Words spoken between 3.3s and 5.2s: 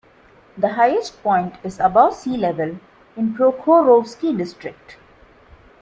Prokhorovsky District.